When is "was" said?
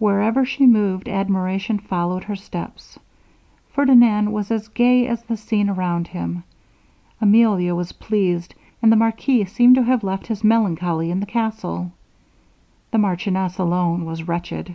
4.32-4.50, 7.76-7.92, 14.04-14.26